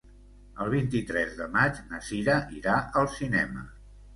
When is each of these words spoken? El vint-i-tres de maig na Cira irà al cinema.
El 0.63 0.69
vint-i-tres 0.73 1.35
de 1.41 1.47
maig 1.57 1.83
na 1.91 2.01
Cira 2.09 2.41
irà 2.63 2.81
al 3.03 3.13
cinema. 3.21 3.67